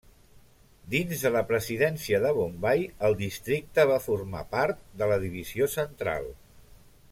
Dins 0.93 1.19
de 1.25 1.31
la 1.35 1.43
presidència 1.51 2.21
de 2.23 2.31
Bombai 2.37 2.81
el 3.09 3.19
districte 3.21 3.87
va 3.93 4.01
formar 4.07 4.43
part 4.57 4.83
de 5.03 5.11
la 5.13 5.21
divisió 5.27 5.69
Central. 5.79 6.29